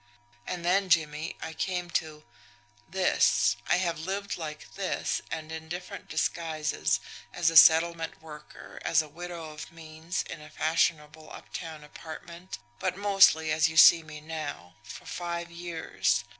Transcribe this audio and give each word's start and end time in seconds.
And 0.47 0.65
then, 0.65 0.89
Jimmie, 0.89 1.37
I 1.43 1.53
came 1.53 1.91
to 1.91 2.23
this, 2.89 3.55
I 3.67 3.75
have 3.77 3.99
lived 3.99 4.35
like 4.35 4.73
this 4.73 5.21
and 5.29 5.51
in 5.51 5.69
different 5.69 6.09
disguises, 6.09 6.99
as 7.31 7.51
a 7.51 7.55
settlement 7.55 8.19
worker, 8.19 8.79
as 8.83 9.03
a 9.03 9.07
widow 9.07 9.51
of 9.51 9.71
means 9.71 10.23
in 10.23 10.41
a 10.41 10.49
fashionable 10.49 11.29
uptown 11.31 11.83
apartment, 11.83 12.57
but 12.79 12.97
mostly 12.97 13.51
as 13.51 13.69
you 13.69 13.77
see 13.77 14.01
me 14.01 14.19
now 14.19 14.73
for 14.81 15.05
five 15.05 15.51
years. 15.51 16.23